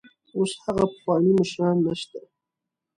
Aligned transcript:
اوس 0.35 0.51
هغه 0.63 0.85
پخواني 0.91 1.31
مشران 1.39 1.77
نشته. 1.85 2.19